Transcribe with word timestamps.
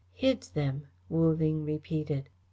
"Hid 0.13 0.41
them," 0.55 0.87
Wu 1.09 1.29
Ling 1.31 1.63
repeated. 1.63 2.27